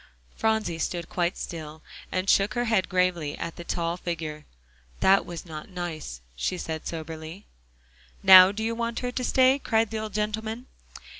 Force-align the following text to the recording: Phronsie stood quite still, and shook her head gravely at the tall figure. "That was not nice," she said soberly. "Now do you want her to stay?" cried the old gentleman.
Phronsie 0.35 0.79
stood 0.79 1.09
quite 1.09 1.37
still, 1.37 1.83
and 2.11 2.27
shook 2.27 2.55
her 2.55 2.65
head 2.65 2.89
gravely 2.89 3.37
at 3.37 3.55
the 3.55 3.63
tall 3.63 3.97
figure. 3.97 4.45
"That 4.99 5.27
was 5.27 5.45
not 5.45 5.69
nice," 5.69 6.21
she 6.35 6.57
said 6.57 6.87
soberly. 6.87 7.45
"Now 8.23 8.51
do 8.51 8.63
you 8.63 8.73
want 8.73 9.01
her 9.01 9.11
to 9.11 9.23
stay?" 9.23 9.59
cried 9.59 9.91
the 9.91 9.99
old 9.99 10.15
gentleman. 10.15 10.65